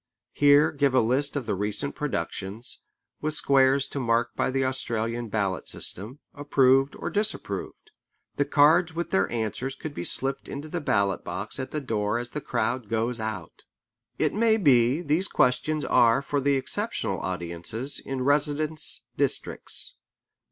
[0.33, 2.79] Here give a list of the recent productions,
[3.21, 7.91] with squares to mark by the Australian ballot system: approved or disapproved.
[8.37, 12.17] The cards with their answers could be slipped into the ballot box at the door
[12.17, 13.63] as the crowd goes out.
[14.17, 19.97] It may be these questions are for the exceptional audiences in residence districts.